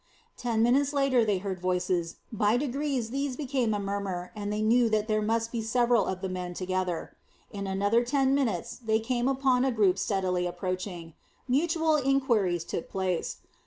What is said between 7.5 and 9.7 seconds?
In another ten minutes they came upon